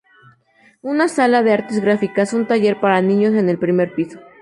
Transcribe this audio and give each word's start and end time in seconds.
Una 0.81 1.07
sala 1.07 1.43
de 1.43 1.53
artes 1.53 1.79
gráficas 1.79 2.33
y 2.33 2.35
un 2.37 2.47
taller 2.47 2.79
para 2.81 3.03
niños 3.03 3.35
en 3.35 3.49
el 3.49 3.59
primer 3.59 3.93
piso. 3.93 4.19